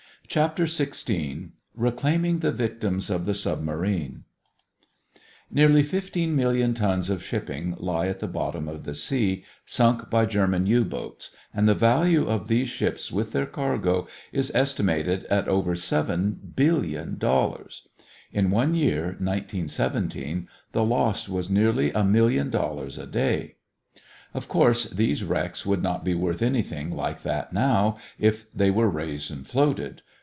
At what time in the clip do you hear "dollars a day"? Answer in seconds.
22.49-23.57